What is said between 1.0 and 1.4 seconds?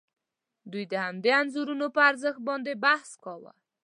همدې